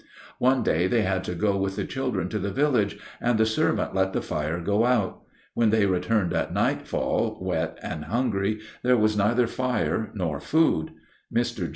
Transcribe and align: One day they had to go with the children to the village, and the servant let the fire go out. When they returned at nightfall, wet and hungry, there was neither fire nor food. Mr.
One 0.39 0.63
day 0.63 0.87
they 0.87 1.03
had 1.03 1.23
to 1.25 1.35
go 1.35 1.55
with 1.57 1.75
the 1.75 1.85
children 1.85 2.27
to 2.29 2.39
the 2.39 2.49
village, 2.49 2.97
and 3.21 3.37
the 3.37 3.45
servant 3.45 3.93
let 3.93 4.13
the 4.13 4.21
fire 4.23 4.59
go 4.59 4.83
out. 4.83 5.21
When 5.53 5.69
they 5.69 5.85
returned 5.85 6.33
at 6.33 6.51
nightfall, 6.51 7.37
wet 7.39 7.77
and 7.83 8.05
hungry, 8.05 8.61
there 8.81 8.97
was 8.97 9.15
neither 9.15 9.45
fire 9.45 10.09
nor 10.15 10.39
food. 10.39 10.89
Mr. 11.31 11.69